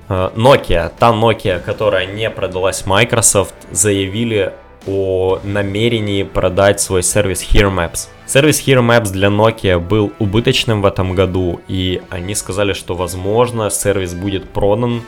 Э, 0.09 0.29
Nokia, 0.35 0.91
та 0.97 1.11
Nokia, 1.11 1.59
которая 1.59 2.05
не 2.05 2.29
продалась 2.29 2.85
Microsoft, 2.85 3.55
заявили 3.71 4.53
о 4.87 5.39
намерении 5.43 6.23
продать 6.23 6.79
свой 6.79 7.01
сервис 7.03 7.43
Here 7.43 7.73
Maps. 7.73 8.07
Сервис 8.27 8.59
Here 8.59 8.81
Maps 8.81 9.11
для 9.11 9.29
Nokia 9.29 9.79
был 9.79 10.11
убыточным 10.19 10.81
в 10.81 10.85
этом 10.85 11.15
году, 11.15 11.61
и 11.67 12.01
они 12.09 12.35
сказали, 12.35 12.73
что 12.73 12.95
возможно 12.95 13.69
сервис 13.69 14.13
будет 14.13 14.49
продан. 14.49 15.01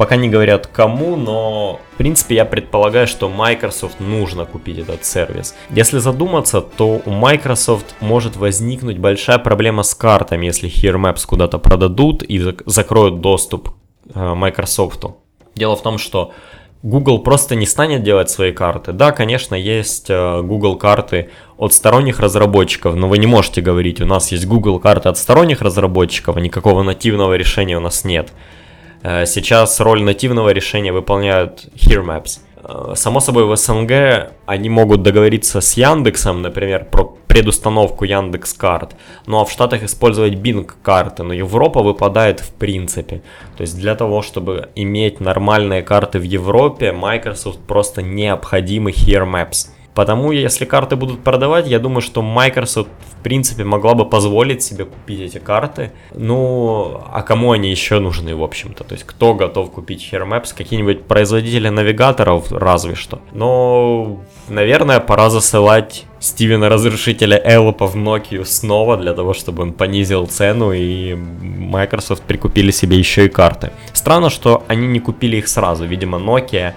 Пока 0.00 0.16
не 0.16 0.30
говорят 0.30 0.66
кому, 0.66 1.14
но 1.14 1.78
в 1.92 1.96
принципе 1.98 2.36
я 2.36 2.46
предполагаю, 2.46 3.06
что 3.06 3.28
Microsoft 3.28 4.00
нужно 4.00 4.46
купить 4.46 4.78
этот 4.78 5.04
сервис. 5.04 5.54
Если 5.68 5.98
задуматься, 5.98 6.62
то 6.62 7.02
у 7.04 7.10
Microsoft 7.10 7.94
может 8.00 8.34
возникнуть 8.34 8.96
большая 8.96 9.38
проблема 9.38 9.82
с 9.82 9.94
картами, 9.94 10.46
если 10.46 10.70
Here 10.70 10.96
Maps 10.96 11.26
куда-то 11.26 11.58
продадут 11.58 12.22
и 12.22 12.38
закроют 12.64 13.20
доступ 13.20 13.74
э, 14.14 14.32
Microsoft. 14.34 15.04
Дело 15.54 15.76
в 15.76 15.82
том, 15.82 15.98
что 15.98 16.32
Google 16.82 17.18
просто 17.18 17.54
не 17.54 17.66
станет 17.66 18.02
делать 18.02 18.30
свои 18.30 18.52
карты. 18.52 18.92
Да, 18.92 19.12
конечно, 19.12 19.54
есть 19.54 20.08
э, 20.08 20.40
Google 20.40 20.76
карты 20.76 21.28
от 21.58 21.74
сторонних 21.74 22.20
разработчиков, 22.20 22.94
но 22.94 23.06
вы 23.06 23.18
не 23.18 23.26
можете 23.26 23.60
говорить, 23.60 24.00
у 24.00 24.06
нас 24.06 24.32
есть 24.32 24.46
Google 24.46 24.80
карты 24.80 25.10
от 25.10 25.18
сторонних 25.18 25.60
разработчиков, 25.60 26.36
никакого 26.36 26.82
нативного 26.82 27.34
решения 27.34 27.76
у 27.76 27.80
нас 27.80 28.02
нет. 28.06 28.32
Э, 29.02 29.26
сейчас 29.26 29.80
роль 29.80 30.02
нативного 30.02 30.50
решения 30.50 30.92
выполняют 30.92 31.68
Here 31.74 32.04
Maps. 32.04 32.40
Э, 32.62 32.94
само 32.96 33.20
собой, 33.20 33.44
в 33.44 33.56
СНГ 33.56 34.32
они 34.46 34.68
могут 34.68 35.02
договориться 35.02 35.60
с 35.60 35.76
Яндексом, 35.76 36.42
например, 36.42 36.86
про 36.90 37.16
предустановку 37.26 38.04
Яндекс 38.04 38.52
карт, 38.54 38.96
ну 39.26 39.40
а 39.40 39.44
в 39.44 39.50
Штатах 39.50 39.84
использовать 39.84 40.34
Bing 40.34 40.68
карты, 40.82 41.22
но 41.22 41.32
Европа 41.32 41.80
выпадает 41.80 42.40
в 42.40 42.52
принципе. 42.52 43.22
То 43.56 43.62
есть 43.62 43.78
для 43.78 43.94
того, 43.94 44.20
чтобы 44.20 44.70
иметь 44.74 45.20
нормальные 45.20 45.82
карты 45.82 46.18
в 46.18 46.24
Европе, 46.24 46.92
Microsoft 46.92 47.60
просто 47.60 48.02
необходимы 48.02 48.90
Here 48.90 49.24
Maps. 49.24 49.68
Потому 49.94 50.30
если 50.32 50.64
карты 50.64 50.96
будут 50.96 51.24
продавать, 51.24 51.66
я 51.66 51.78
думаю, 51.78 52.00
что 52.00 52.22
Microsoft 52.22 52.88
в 53.18 53.22
принципе 53.22 53.64
могла 53.64 53.94
бы 53.94 54.08
позволить 54.08 54.62
себе 54.62 54.84
купить 54.84 55.20
эти 55.20 55.38
карты. 55.38 55.92
Ну, 56.14 57.02
а 57.12 57.22
кому 57.22 57.52
они 57.52 57.70
еще 57.70 57.98
нужны, 57.98 58.34
в 58.36 58.42
общем-то? 58.42 58.84
То 58.84 58.94
есть 58.94 59.04
кто 59.04 59.34
готов 59.34 59.70
купить 59.72 60.08
Here 60.10 60.26
Maps? 60.26 60.54
Какие-нибудь 60.56 61.04
производители 61.04 61.68
навигаторов, 61.68 62.52
разве 62.52 62.94
что. 62.94 63.20
Но, 63.32 64.20
наверное, 64.48 65.00
пора 65.00 65.28
засылать 65.28 66.04
Стивена 66.20 66.68
Разрушителя 66.68 67.40
Эллопа 67.42 67.86
в 67.86 67.96
Nokia 67.96 68.44
снова 68.44 68.96
для 68.96 69.14
того, 69.14 69.34
чтобы 69.34 69.62
он 69.62 69.72
понизил 69.72 70.26
цену 70.26 70.72
и 70.72 71.14
Microsoft 71.14 72.22
прикупили 72.22 72.70
себе 72.70 72.96
еще 72.96 73.26
и 73.26 73.28
карты. 73.28 73.72
Странно, 73.92 74.30
что 74.30 74.62
они 74.68 74.86
не 74.86 75.00
купили 75.00 75.38
их 75.38 75.48
сразу. 75.48 75.84
Видимо, 75.84 76.18
Nokia 76.18 76.74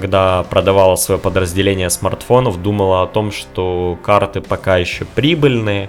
когда 0.00 0.42
продавала 0.42 0.96
свое 0.96 1.20
подразделение 1.20 1.88
смартфонов, 1.88 2.60
думала 2.60 3.04
о 3.04 3.06
том, 3.06 3.30
что 3.30 3.96
карты 4.02 4.40
пока 4.40 4.76
еще 4.76 5.04
прибыльные 5.04 5.88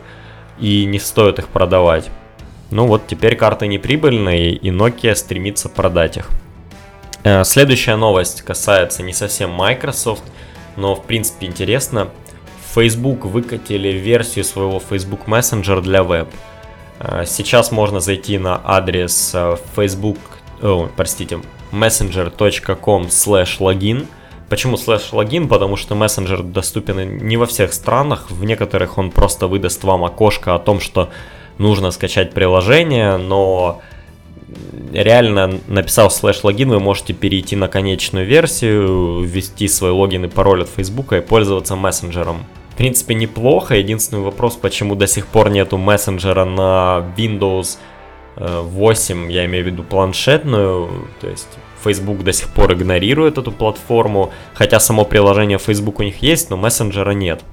и 0.59 0.85
не 0.85 0.99
стоит 0.99 1.39
их 1.39 1.47
продавать. 1.47 2.11
Ну 2.69 2.85
вот 2.85 3.07
теперь 3.07 3.35
карты 3.35 3.65
не 3.65 3.79
прибыльные 3.79 4.51
и 4.51 4.69
Nokia 4.69 5.15
стремится 5.15 5.69
продать 5.69 6.17
их. 6.17 6.29
Э, 7.23 7.43
следующая 7.43 7.95
новость 7.95 8.43
касается 8.43 9.01
не 9.01 9.11
совсем 9.11 9.49
Microsoft, 9.49 10.23
но 10.75 10.93
в 10.93 11.03
принципе 11.03 11.47
интересно. 11.47 12.09
Facebook 12.75 13.25
выкатили 13.25 13.87
версию 13.87 14.45
своего 14.45 14.79
Facebook 14.79 15.27
Messenger 15.27 15.81
для 15.81 16.03
веб. 16.03 16.27
Э, 16.99 17.23
сейчас 17.25 17.71
можно 17.71 18.01
зайти 18.01 18.37
на 18.37 18.61
адрес 18.63 19.31
э, 19.33 19.57
Facebook, 19.75 20.19
о, 20.61 20.89
простите, 20.95 21.39
messenger.com 21.71 23.07
slash 23.07 23.59
login. 23.59 24.07
Почему 24.49 24.77
слэш 24.77 25.11
логин? 25.11 25.47
Потому 25.47 25.75
что 25.75 25.95
мессенджер 25.95 26.43
доступен 26.43 27.17
не 27.17 27.35
во 27.37 27.45
всех 27.45 27.73
странах, 27.73 28.29
в 28.29 28.43
некоторых 28.45 28.97
он 28.97 29.09
просто 29.11 29.47
выдаст 29.47 29.83
вам 29.83 30.03
окошко 30.03 30.53
о 30.53 30.59
том, 30.59 30.79
что 30.79 31.09
нужно 31.57 31.91
скачать 31.91 32.31
приложение, 32.31 33.17
но 33.17 33.81
реально 34.93 35.59
написав 35.67 36.13
слэш 36.13 36.43
логин, 36.43 36.69
вы 36.69 36.79
можете 36.79 37.13
перейти 37.13 37.55
на 37.55 37.67
конечную 37.67 38.25
версию, 38.27 39.23
ввести 39.23 39.67
свой 39.67 39.91
логин 39.91 40.25
и 40.25 40.27
пароль 40.27 40.63
от 40.63 40.69
Facebook 40.69 41.13
и 41.13 41.21
пользоваться 41.21 41.75
мессенджером. 41.75 42.45
В 42.69 42.77
принципе, 42.77 43.15
неплохо. 43.15 43.75
Единственный 43.75 44.21
вопрос, 44.21 44.57
почему 44.57 44.95
до 44.95 45.07
сих 45.07 45.27
пор 45.27 45.49
нету 45.49 45.77
мессенджера 45.77 46.43
на 46.43 47.09
Windows 47.17 47.77
8, 48.37 49.31
я 49.31 49.45
имею 49.45 49.63
в 49.63 49.67
виду 49.67 49.83
планшетную, 49.83 51.07
то 51.21 51.27
есть 51.27 51.47
Facebook 51.83 52.23
до 52.23 52.33
сих 52.33 52.49
пор 52.49 52.73
игнорирует 52.73 53.37
эту 53.37 53.51
платформу, 53.51 54.31
хотя 54.53 54.79
само 54.79 55.05
приложение 55.05 55.57
Facebook 55.57 55.99
у 55.99 56.03
них 56.03 56.21
есть, 56.21 56.49
но 56.49 56.57
мессенджера 56.57 57.11
нет. 57.11 57.43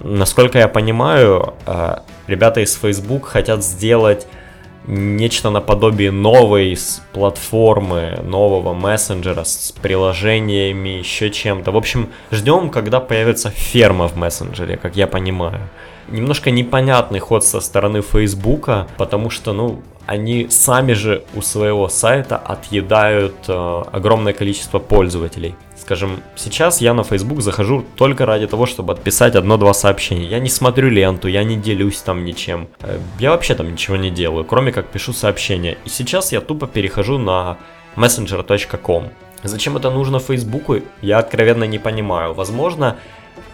Насколько 0.00 0.58
я 0.58 0.68
понимаю, 0.68 1.54
э, 1.66 1.98
ребята 2.26 2.60
из 2.60 2.74
Facebook 2.74 3.26
хотят 3.26 3.64
сделать 3.64 4.26
нечто 4.86 5.50
наподобие 5.50 6.10
новой 6.10 6.76
платформы, 7.12 8.20
нового 8.22 8.72
мессенджера 8.72 9.44
с 9.44 9.72
приложениями, 9.82 10.90
еще 10.90 11.30
чем-то. 11.30 11.72
В 11.72 11.76
общем, 11.76 12.10
ждем, 12.30 12.70
когда 12.70 13.00
появится 13.00 13.50
ферма 13.50 14.08
в 14.08 14.16
мессенджере, 14.16 14.76
как 14.76 14.96
я 14.96 15.06
понимаю. 15.06 15.68
Немножко 16.08 16.50
непонятный 16.50 17.18
ход 17.18 17.44
со 17.44 17.60
стороны 17.60 18.00
Фейсбука, 18.02 18.86
потому 18.96 19.30
что, 19.30 19.52
ну, 19.52 19.82
они 20.06 20.46
сами 20.50 20.92
же 20.92 21.24
у 21.34 21.42
своего 21.42 21.88
сайта 21.88 22.36
отъедают 22.36 23.34
э, 23.48 23.82
огромное 23.92 24.32
количество 24.32 24.78
пользователей. 24.78 25.56
Скажем, 25.76 26.22
сейчас 26.36 26.80
я 26.80 26.94
на 26.94 27.02
Facebook 27.02 27.42
захожу 27.42 27.84
только 27.96 28.24
ради 28.24 28.46
того, 28.46 28.66
чтобы 28.66 28.92
отписать 28.92 29.34
одно-два 29.34 29.74
сообщения. 29.74 30.26
Я 30.26 30.38
не 30.38 30.48
смотрю 30.48 30.90
ленту, 30.90 31.28
я 31.28 31.42
не 31.44 31.56
делюсь 31.56 31.98
там 31.98 32.24
ничем. 32.24 32.68
Э, 32.80 32.98
я 33.18 33.30
вообще 33.30 33.56
там 33.56 33.72
ничего 33.72 33.96
не 33.96 34.10
делаю, 34.10 34.44
кроме 34.44 34.70
как 34.70 34.86
пишу 34.86 35.12
сообщения. 35.12 35.76
И 35.84 35.88
сейчас 35.88 36.32
я 36.32 36.40
тупо 36.40 36.68
перехожу 36.68 37.18
на 37.18 37.58
messenger.com. 37.96 39.10
Зачем 39.42 39.76
это 39.76 39.90
нужно 39.90 40.18
Фейсбуку, 40.18 40.76
я 41.02 41.18
откровенно 41.18 41.64
не 41.64 41.78
понимаю. 41.78 42.32
Возможно, 42.32 42.96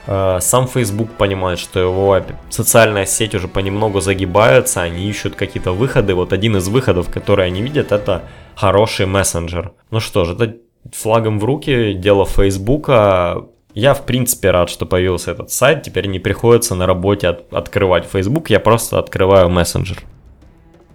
сам 0.07 0.67
Facebook 0.67 1.13
понимает, 1.13 1.59
что 1.59 1.79
его 1.79 2.21
социальная 2.51 3.07
сеть 3.07 3.35
уже 3.35 3.47
понемногу 3.47 4.01
загибается, 4.01 4.83
они 4.83 5.09
ищут 5.09 5.37
какие-то 5.37 5.73
выходы. 5.73 6.15
Вот 6.15 6.33
один 6.33 6.57
из 6.57 6.69
выходов, 6.69 7.09
которые 7.11 7.47
они 7.47 7.63
видят, 7.63 7.93
это 7.93 8.23
хороший 8.57 9.07
мессенджер. 9.07 9.73
Ну 9.91 10.01
что 10.01 10.25
ж, 10.25 10.33
это 10.35 10.57
флагом 10.93 11.39
в 11.39 11.45
руки, 11.45 11.95
дело 11.95 12.27
Фейсбука. 12.27 13.45
Я, 13.75 13.95
в 13.95 14.05
принципе, 14.05 14.51
рад, 14.51 14.69
что 14.69 14.85
появился 14.87 15.31
этот 15.31 15.51
сайт. 15.51 15.83
Теперь 15.83 16.07
не 16.07 16.19
приходится 16.19 16.75
на 16.75 16.87
работе 16.87 17.29
от- 17.29 17.53
открывать 17.53 18.05
Facebook, 18.05 18.51
я 18.51 18.61
просто 18.61 18.99
открываю 18.99 19.49
мессенджер. 19.49 20.03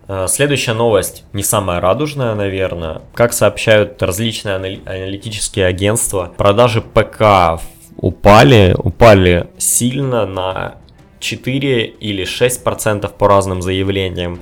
Э, 0.08 0.28
следующая 0.28 0.74
новость 0.74 1.24
не 1.34 1.44
самая 1.44 1.82
радужная, 1.82 2.36
наверное. 2.36 3.02
Как 3.14 3.34
сообщают 3.34 4.02
различные 4.04 4.56
аналитические 4.86 5.66
агентства, 5.66 6.32
продажи 6.38 6.82
ПК 6.82 7.60
упали, 7.98 8.75
упали 8.77 9.48
сильно 9.58 10.25
на 10.25 10.75
4 11.20 11.86
или 11.86 12.24
6% 12.24 13.12
по 13.18 13.27
разным 13.27 13.62
заявлениям. 13.62 14.39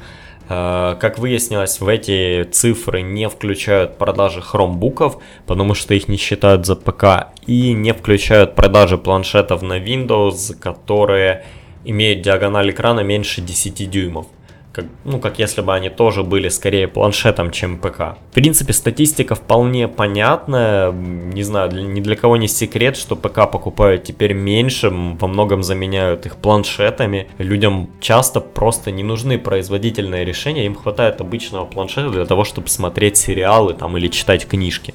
Э, 0.48 0.96
как 1.00 1.18
выяснилось, 1.18 1.80
в 1.80 1.88
эти 1.88 2.44
цифры 2.44 3.02
не 3.02 3.30
включают 3.30 3.98
продажи 3.98 4.42
хромбуков, 4.42 5.18
потому 5.48 5.74
что 5.74 5.94
их 5.94 6.08
не 6.08 6.18
считают 6.18 6.66
за 6.66 6.76
ПК, 6.76 7.34
и 7.48 7.74
не 7.74 7.94
включают 7.94 8.56
продажи 8.56 8.98
планшетов 8.98 9.62
на 9.62 9.80
Windows, 9.80 10.56
которые 10.60 11.46
имеют 11.84 12.22
диагональ 12.22 12.72
экрана 12.72 13.02
меньше 13.02 13.42
10 13.42 13.90
дюймов 13.90 14.28
как, 14.76 14.86
ну, 15.06 15.20
как 15.20 15.40
если 15.40 15.62
бы 15.62 15.74
они 15.74 15.90
тоже 15.90 16.24
были 16.24 16.50
скорее 16.50 16.90
планшетом, 16.90 17.52
чем 17.52 17.78
ПК. 17.78 18.18
В 18.30 18.34
принципе, 18.34 18.74
статистика 18.74 19.34
вполне 19.34 19.88
понятная. 19.88 20.92
Не 20.92 21.44
знаю, 21.44 21.70
для, 21.70 21.82
ни 21.82 22.02
для 22.02 22.18
кого 22.18 22.36
не 22.36 22.50
секрет, 22.50 22.98
что 22.98 23.16
ПК 23.16 23.50
покупают 23.50 24.04
теперь 24.04 24.34
меньше, 24.34 24.90
во 24.90 25.28
многом 25.30 25.64
заменяют 25.64 26.26
их 26.26 26.36
планшетами. 26.36 27.30
Людям 27.38 27.90
часто 28.02 28.42
просто 28.42 28.92
не 28.92 29.02
нужны 29.02 29.40
производительные 29.40 30.26
решения, 30.26 30.66
им 30.66 30.76
хватает 30.76 31.22
обычного 31.22 31.66
планшета 31.66 32.10
для 32.10 32.26
того, 32.26 32.44
чтобы 32.44 32.68
смотреть 32.68 33.16
сериалы 33.16 33.76
там 33.76 33.96
или 33.96 34.10
читать 34.10 34.46
книжки. 34.46 34.94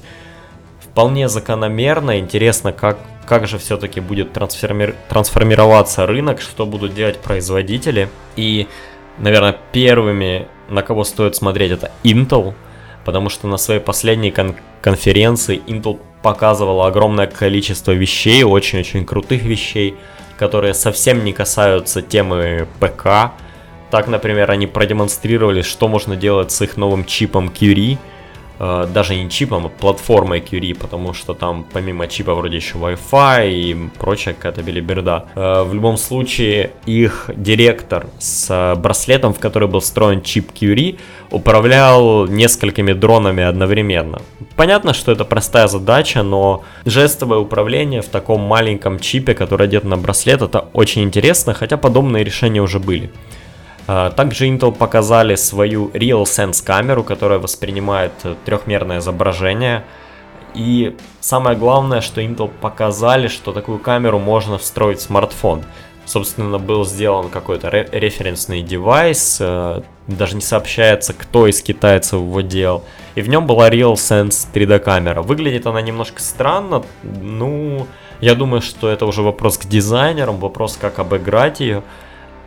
Вполне 0.79 1.27
закономерно, 1.27 2.19
интересно, 2.19 2.71
как 2.71 2.99
как 3.25 3.47
же 3.47 3.57
все-таки 3.57 4.01
будет 4.01 4.35
трансформи- 4.35 4.95
трансформироваться 5.07 6.05
рынок, 6.05 6.41
что 6.41 6.65
будут 6.65 6.93
делать 6.93 7.17
производители. 7.17 8.09
И 8.35 8.67
наверное, 9.17 9.57
первыми, 9.71 10.47
на 10.69 10.81
кого 10.81 11.03
стоит 11.03 11.35
смотреть, 11.35 11.71
это 11.71 11.91
Intel, 12.03 12.53
потому 13.05 13.29
что 13.29 13.47
на 13.47 13.57
своей 13.57 13.79
последней 13.79 14.31
кон- 14.31 14.55
конференции 14.81 15.61
Intel 15.67 15.99
показывала 16.21 16.87
огромное 16.87 17.27
количество 17.27 17.91
вещей, 17.91 18.43
очень-очень 18.43 19.05
крутых 19.05 19.43
вещей, 19.43 19.95
которые 20.37 20.73
совсем 20.73 21.23
не 21.23 21.33
касаются 21.33 22.01
темы 22.01 22.67
ПК. 22.79 23.31
Так, 23.89 24.07
например, 24.07 24.49
они 24.51 24.67
продемонстрировали, 24.67 25.61
что 25.61 25.87
можно 25.87 26.15
делать 26.15 26.51
с 26.51 26.61
их 26.61 26.77
новым 26.77 27.05
чипом 27.05 27.49
Curie, 27.49 27.97
даже 28.93 29.15
не 29.15 29.29
чипом, 29.29 29.65
а 29.65 29.69
платформой 29.69 30.39
Curie, 30.39 30.75
потому 30.75 31.13
что 31.13 31.33
там 31.33 31.65
помимо 31.73 32.07
чипа 32.07 32.35
вроде 32.35 32.57
еще 32.57 32.77
Wi-Fi 32.77 33.51
и 33.51 33.89
прочая 33.97 34.35
какая-то 34.35 34.61
белиберда. 34.61 35.25
Э, 35.35 35.63
в 35.63 35.73
любом 35.73 35.97
случае, 35.97 36.71
их 36.85 37.29
директор 37.35 38.05
с 38.19 38.75
браслетом, 38.77 39.33
в 39.33 39.39
который 39.39 39.67
был 39.67 39.79
встроен 39.79 40.21
чип 40.21 40.51
Curie, 40.51 40.99
управлял 41.31 42.27
несколькими 42.27 42.93
дронами 42.93 43.43
одновременно. 43.43 44.21
Понятно, 44.55 44.93
что 44.93 45.11
это 45.11 45.25
простая 45.25 45.67
задача, 45.67 46.21
но 46.23 46.63
жестовое 46.85 47.39
управление 47.39 48.01
в 48.01 48.09
таком 48.09 48.41
маленьком 48.41 48.99
чипе, 48.99 49.33
который 49.33 49.67
одет 49.67 49.85
на 49.85 49.97
браслет, 49.97 50.41
это 50.41 50.65
очень 50.73 51.01
интересно, 51.03 51.53
хотя 51.53 51.77
подобные 51.77 52.23
решения 52.23 52.61
уже 52.61 52.79
были. 52.79 53.09
А, 53.93 54.09
также 54.09 54.47
Intel 54.47 54.71
показали 54.71 55.35
свою 55.35 55.89
RealSense 55.89 56.63
камеру, 56.63 57.03
которая 57.03 57.39
воспринимает 57.39 58.13
э, 58.23 58.35
трехмерное 58.45 58.99
изображение. 58.99 59.83
И 60.53 60.95
самое 61.19 61.57
главное, 61.57 61.99
что 61.99 62.21
Intel 62.21 62.49
показали, 62.61 63.27
что 63.27 63.51
такую 63.51 63.79
камеру 63.79 64.17
можно 64.17 64.57
встроить 64.57 64.99
в 64.99 65.01
смартфон. 65.01 65.65
Собственно, 66.05 66.57
был 66.57 66.85
сделан 66.85 67.27
какой-то 67.27 67.67
референсный 67.67 68.61
девайс, 68.61 69.39
э, 69.41 69.81
даже 70.07 70.35
не 70.35 70.41
сообщается, 70.41 71.11
кто 71.11 71.45
из 71.47 71.61
китайцев 71.61 72.13
его 72.13 72.39
делал. 72.39 72.85
И 73.15 73.21
в 73.21 73.27
нем 73.27 73.45
была 73.45 73.69
RealSense 73.69 74.47
3D 74.53 74.79
камера. 74.79 75.21
Выглядит 75.21 75.67
она 75.67 75.81
немножко 75.81 76.21
странно, 76.21 76.81
ну, 77.03 77.87
я 78.21 78.35
думаю, 78.35 78.61
что 78.61 78.87
это 78.87 79.05
уже 79.05 79.21
вопрос 79.21 79.57
к 79.57 79.65
дизайнерам, 79.65 80.37
вопрос, 80.37 80.77
как 80.79 80.99
обыграть 80.99 81.59
ее. 81.59 81.83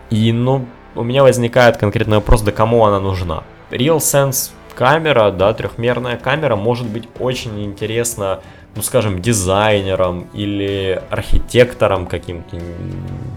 И, 0.09 0.33
ну, 0.33 0.65
у 0.95 1.03
меня 1.03 1.23
возникает 1.23 1.77
конкретный 1.77 2.19
вопрос, 2.19 2.43
да 2.43 2.53
кому 2.53 2.85
она 2.85 3.01
нужна. 3.01 3.45
RealSense 3.71 4.51
камера, 4.75 5.31
да, 5.31 5.53
трехмерная 5.53 6.17
камера 6.17 6.57
может 6.57 6.87
быть 6.87 7.09
очень 7.19 7.65
интересна, 7.65 8.41
ну 8.75 8.83
скажем, 8.83 9.23
дизайнером 9.23 10.27
или 10.33 11.01
архитектором 11.11 12.07
каким-то, 12.07 12.59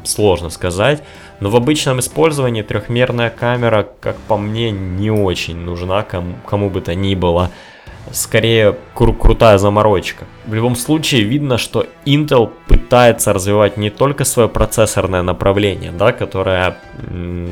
сложно 0.04 0.50
сказать. 0.50 1.04
Но 1.40 1.50
в 1.50 1.56
обычном 1.56 2.00
использовании 2.00 2.64
трехмерная 2.64 3.30
камера, 3.30 3.88
как 4.00 4.18
по 4.28 4.38
мне, 4.38 4.72
не 4.72 5.12
очень 5.12 5.58
нужна 5.58 6.04
кому, 6.04 6.36
кому 6.46 6.70
бы 6.70 6.82
то 6.82 6.96
ни 6.96 7.16
было 7.16 7.52
скорее 8.12 8.76
кру- 8.96 9.18
крутая 9.18 9.58
заморочка. 9.58 10.26
В 10.46 10.54
любом 10.54 10.76
случае 10.76 11.22
видно, 11.24 11.58
что 11.58 11.86
Intel 12.06 12.52
пытается 12.68 13.34
развивать 13.34 13.78
не 13.78 13.90
только 13.90 14.26
свое 14.26 14.50
процессорное 14.50 15.22
направление, 15.22 15.92
да, 15.92 16.12
которое 16.12 16.78
м- 17.10 17.50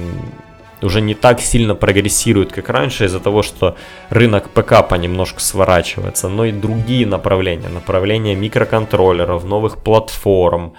уже 0.82 1.02
не 1.02 1.16
так 1.16 1.40
сильно 1.42 1.76
прогрессирует, 1.76 2.52
как 2.52 2.70
раньше, 2.70 3.06
из-за 3.06 3.20
того, 3.20 3.42
что 3.44 3.76
рынок 4.10 4.50
ПК 4.50 4.88
понемножку 4.88 5.40
сворачивается, 5.40 6.30
но 6.30 6.46
и 6.46 6.52
другие 6.52 7.08
направления, 7.08 7.70
направления 7.70 8.36
микроконтроллеров, 8.36 9.46
новых 9.46 9.78
платформ, 9.84 10.74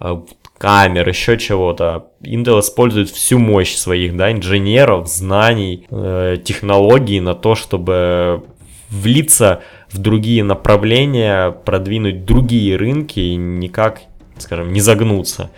э, 0.00 0.16
камер, 0.58 1.08
еще 1.08 1.38
чего-то. 1.38 2.06
Intel 2.22 2.60
использует 2.60 3.10
всю 3.10 3.38
мощь 3.38 3.74
своих 3.74 4.16
да, 4.16 4.30
инженеров, 4.30 5.08
знаний, 5.08 5.86
э, 5.90 6.36
технологий 6.44 7.20
на 7.20 7.34
то, 7.34 7.54
чтобы 7.54 8.44
влиться 8.92 9.62
в 9.90 9.98
другие 9.98 10.44
направления, 10.44 11.50
продвинуть 11.50 12.24
другие 12.24 12.76
рынки 12.76 13.18
и 13.18 13.34
никак, 13.34 14.02
скажем, 14.38 14.72
не 14.72 14.80
загнуться. 14.80 15.50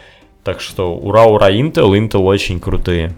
Так 0.44 0.60
что 0.60 0.94
ура-ура 0.94 1.50
Intel, 1.50 1.98
Intel 1.98 2.20
очень 2.20 2.60
крутые. 2.60 3.12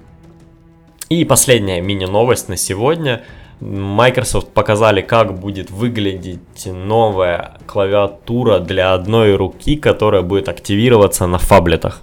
И 1.08 1.24
последняя 1.24 1.80
мини-новость 1.80 2.48
на 2.48 2.56
сегодня. 2.56 3.22
Microsoft 3.60 4.48
показали, 4.52 5.00
как 5.00 5.38
будет 5.38 5.70
выглядеть 5.70 6.66
новая 6.66 7.58
клавиатура 7.66 8.58
для 8.58 8.92
одной 8.92 9.34
руки, 9.34 9.76
которая 9.76 10.22
будет 10.22 10.48
активироваться 10.48 11.26
на 11.26 11.38
фаблетах. 11.38 12.02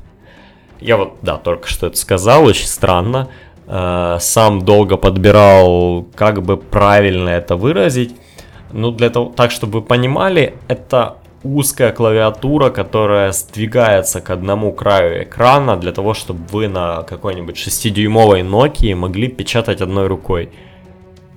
Я 0.80 0.98
вот, 0.98 1.18
да, 1.22 1.38
только 1.38 1.68
что 1.68 1.88
это 1.88 1.98
сказал, 1.98 2.46
очень 2.46 2.66
странно. 2.66 3.30
Э, 3.68 4.18
сам 4.20 4.66
долго 4.66 4.98
подбирал, 4.98 6.06
как 6.16 6.42
бы 6.42 6.58
правильно 6.58 7.30
это 7.30 7.56
выразить. 7.56 8.16
Ну, 8.72 8.92
для 8.92 9.10
того, 9.10 9.32
так, 9.36 9.52
чтобы 9.52 9.80
вы 9.80 9.86
понимали, 9.86 10.56
это 10.68 11.18
узкая 11.44 11.92
клавиатура, 11.92 12.70
которая 12.70 13.32
сдвигается 13.32 14.22
к 14.22 14.30
одному 14.30 14.72
краю 14.72 15.24
экрана 15.24 15.78
для 15.78 15.92
того, 15.92 16.14
чтобы 16.14 16.42
вы 16.52 16.68
на 16.68 17.04
какой-нибудь 17.04 17.56
6-дюймовой 17.56 18.42
Nokia 18.42 18.96
могли 18.96 19.28
печатать 19.28 19.82
одной 19.82 20.08
рукой. 20.08 20.50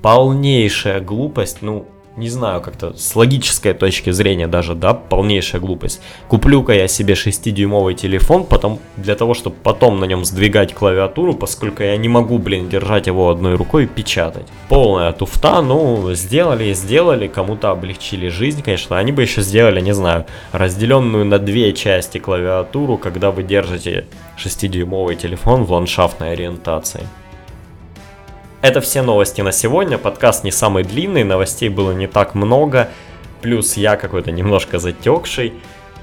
Полнейшая 0.03 1.01
глупость, 1.01 1.59
ну, 1.63 1.87
не 2.17 2.31
знаю, 2.31 2.61
как-то 2.63 2.97
с 2.97 3.15
логической 3.15 3.75
точки 3.75 4.11
зрения 4.11 4.47
даже, 4.47 4.75
да, 4.75 4.95
полнейшая 4.95 5.61
глупость. 5.61 6.01
Куплю-ка 6.29 6.73
я 6.73 6.89
себе 6.89 7.15
6-дюймовый 7.15 7.95
телефон 7.95 8.45
потом, 8.45 8.79
для 8.97 9.15
того, 9.15 9.35
чтобы 9.35 9.57
потом 9.63 10.01
на 10.01 10.07
нем 10.07 10.25
сдвигать 10.25 10.75
клавиатуру, 10.75 11.35
поскольку 11.35 11.83
я 11.83 11.97
не 11.97 12.09
могу, 12.09 12.39
блин, 12.39 12.69
держать 12.69 13.07
его 13.07 13.31
одной 13.31 13.57
рукой 13.57 13.85
и 13.85 13.87
печатать. 13.87 14.47
Полная 14.69 15.13
туфта, 15.13 15.61
ну, 15.61 16.15
сделали 16.15 16.65
и 16.65 16.75
сделали, 16.75 17.27
кому-то 17.27 17.71
облегчили 17.71 18.29
жизнь, 18.29 18.63
конечно. 18.63 18.99
Они 18.99 19.13
бы 19.13 19.23
еще 19.23 19.43
сделали, 19.43 19.81
не 19.81 19.93
знаю, 19.93 20.25
разделенную 20.53 21.27
на 21.27 21.39
две 21.39 21.73
части 21.75 22.19
клавиатуру, 22.19 22.97
когда 22.97 23.31
вы 23.31 23.43
держите 23.43 24.07
6-дюймовый 24.39 25.17
телефон 25.17 25.65
в 25.65 25.73
ландшафтной 25.73 26.33
ориентации. 26.33 27.07
Это 28.63 28.81
все 28.81 29.03
новости 29.03 29.43
на 29.43 29.53
сегодня. 29.53 29.99
Подкаст 29.99 30.43
не 30.43 30.51
самый 30.51 30.83
длинный, 30.83 31.25
новостей 31.25 31.69
было 31.69 31.93
не 31.93 32.07
так 32.07 32.35
много. 32.35 32.89
плюс 33.43 33.77
я 33.77 33.97
какой-то 33.97 34.33
немножко 34.33 34.79
затекший. 34.79 35.55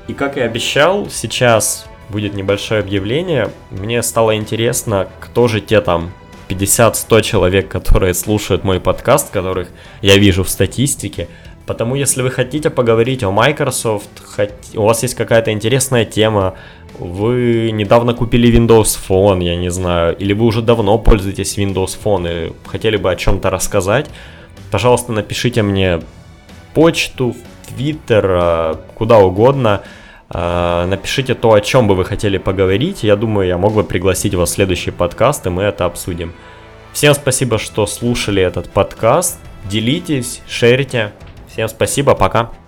И 0.08 0.14
как 0.14 0.38
и 0.38 0.42
обещал, 0.42 1.10
сейчас 1.10 1.86
будет 2.10 2.36
небольшое 2.36 2.80
объявление. 2.82 3.50
Мне 3.72 4.04
стало 4.04 4.36
интересно, 4.36 5.08
кто 5.20 5.48
же 5.48 5.60
те 5.60 5.82
там 5.82 6.12
50-100 6.50 7.22
человек, 7.22 7.70
которые 7.70 8.14
слушают 8.14 8.64
мой 8.64 8.80
подкаст, 8.80 9.32
которых 9.32 9.70
я 10.02 10.18
вижу 10.18 10.44
в 10.44 10.50
статистике. 10.50 11.28
Потому 11.66 11.96
если 11.96 12.22
вы 12.22 12.30
хотите 12.30 12.70
поговорить 12.70 13.24
о 13.24 13.32
Microsoft, 13.32 14.10
у 14.76 14.82
вас 14.84 15.02
есть 15.04 15.16
какая-то 15.16 15.52
интересная 15.52 16.06
тема, 16.06 16.56
вы 17.00 17.72
недавно 17.72 18.14
купили 18.14 18.52
Windows 18.52 18.98
Phone, 19.08 19.44
я 19.44 19.56
не 19.56 19.70
знаю, 19.70 20.16
или 20.18 20.34
вы 20.34 20.46
уже 20.46 20.62
давно 20.62 20.98
пользуетесь 20.98 21.58
Windows 21.58 21.98
Phone 22.04 22.48
и 22.48 22.54
хотели 22.68 22.98
бы 22.98 23.12
о 23.12 23.16
чем-то 23.16 23.50
рассказать, 23.50 24.10
пожалуйста, 24.72 25.12
напишите 25.12 25.62
мне 25.64 26.02
почту, 26.74 27.36
Twitter, 27.70 28.24
э, 28.26 28.76
куда 28.96 29.20
угодно. 29.20 29.82
Э, 30.30 30.86
напишите 30.88 31.36
то, 31.36 31.54
о 31.54 31.62
чем 31.62 31.88
бы 31.88 31.96
вы 31.96 32.06
хотели 32.06 32.38
поговорить. 32.38 33.04
Я 33.04 33.16
думаю, 33.16 33.48
я 33.48 33.58
мог 33.58 33.74
бы 33.74 33.84
пригласить 33.84 34.34
вас 34.34 34.52
в 34.52 34.54
следующий 34.54 34.92
подкаст, 34.92 35.46
и 35.46 35.50
мы 35.50 35.64
это 35.64 35.86
обсудим. 35.86 36.34
Всем 36.92 37.14
спасибо, 37.14 37.58
что 37.58 37.86
слушали 37.88 38.42
этот 38.42 38.70
подкаст. 38.70 39.40
Делитесь, 39.66 40.42
шерите. 40.48 41.14
Всем 41.48 41.68
спасибо, 41.68 42.16
пока. 42.16 42.63